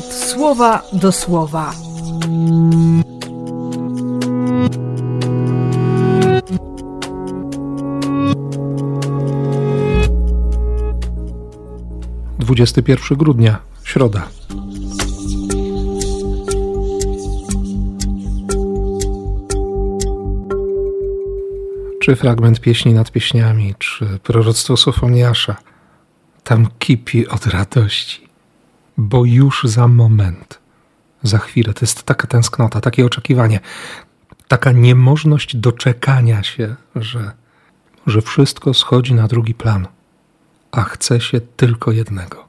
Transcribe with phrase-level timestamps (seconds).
[0.00, 1.72] słowa do słowa.
[12.38, 14.28] Dwudziesty pierwszy grudnia, środa.
[22.00, 25.56] Czy fragment pieśni nad pieśniami, czy proroctwo Sofoniasza,
[26.44, 28.31] tam kipi od radości,
[29.02, 30.58] bo już za moment,
[31.22, 33.60] za chwilę, to jest taka tęsknota, takie oczekiwanie,
[34.48, 37.32] taka niemożność doczekania się, że,
[38.06, 39.88] że wszystko schodzi na drugi plan,
[40.70, 42.48] a chce się tylko jednego.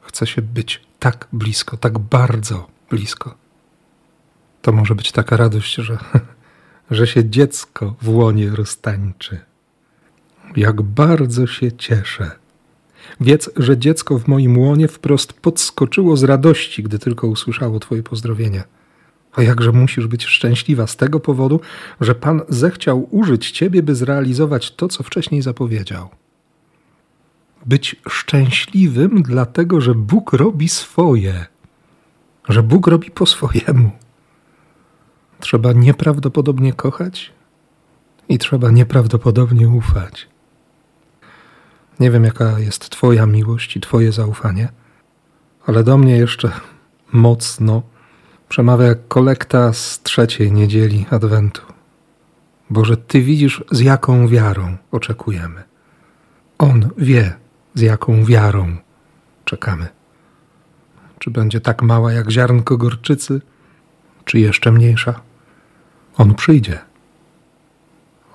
[0.00, 3.34] Chce się być tak blisko, tak bardzo blisko.
[4.62, 5.98] To może być taka radość, że
[6.90, 9.40] że się dziecko w łonie roztańczy.
[10.56, 12.39] Jak bardzo się cieszę.
[13.20, 18.64] Wiedz, że dziecko w moim łonie wprost podskoczyło z radości, gdy tylko usłyszało Twoje pozdrowienie.
[19.32, 21.60] A jakże musisz być szczęśliwa z tego powodu,
[22.00, 26.08] że Pan zechciał użyć Ciebie, by zrealizować to, co wcześniej zapowiedział.
[27.66, 31.46] Być szczęśliwym, dlatego że Bóg robi swoje,
[32.48, 33.90] że Bóg robi po swojemu.
[35.40, 37.32] Trzeba nieprawdopodobnie kochać
[38.28, 40.29] i trzeba nieprawdopodobnie ufać.
[42.00, 44.68] Nie wiem, jaka jest Twoja miłość i Twoje zaufanie,
[45.66, 46.52] ale do mnie jeszcze
[47.12, 47.82] mocno
[48.48, 51.62] przemawia jak kolekta z trzeciej niedzieli Adwentu.
[52.70, 55.62] Boże, Ty widzisz, z jaką wiarą oczekujemy.
[56.58, 57.34] On wie,
[57.74, 58.76] z jaką wiarą
[59.44, 59.88] czekamy.
[61.18, 63.40] Czy będzie tak mała jak ziarnko gorczycy,
[64.24, 65.20] czy jeszcze mniejsza?
[66.16, 66.78] On przyjdzie.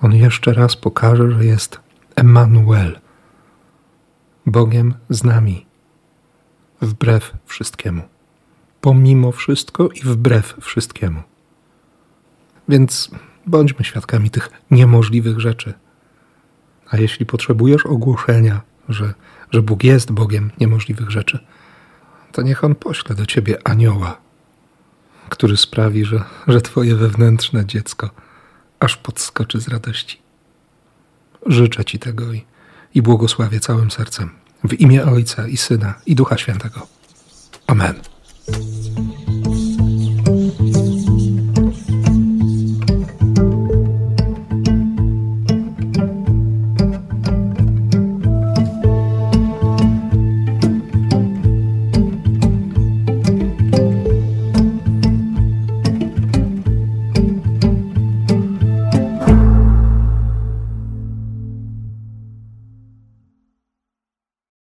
[0.02, 1.80] On jeszcze raz pokaże, że jest
[2.16, 2.98] Emmanuel,
[4.46, 5.66] Bogiem z nami,
[6.80, 8.02] wbrew wszystkiemu,
[8.80, 11.22] pomimo wszystko i wbrew wszystkiemu.
[12.68, 13.10] Więc
[13.46, 15.74] bądźmy świadkami tych niemożliwych rzeczy.
[16.90, 19.14] A jeśli potrzebujesz ogłoszenia, że,
[19.50, 21.38] że Bóg jest Bogiem niemożliwych rzeczy,
[22.32, 24.26] to niech On pośle do ciebie anioła
[25.28, 28.10] który sprawi, że, że Twoje wewnętrzne dziecko
[28.80, 30.22] aż podskoczy z radości.
[31.46, 32.44] Życzę Ci tego i,
[32.96, 34.30] i błogosławię całym sercem.
[34.64, 36.86] W imię Ojca i Syna i Ducha Świętego.
[37.66, 37.94] Amen.